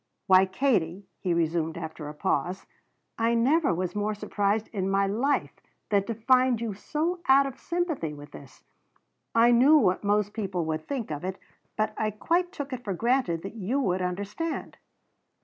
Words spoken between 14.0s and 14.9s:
understand."